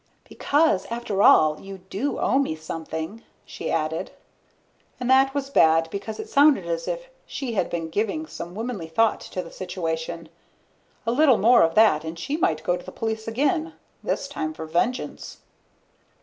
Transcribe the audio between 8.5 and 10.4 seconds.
womanly thought to the situation.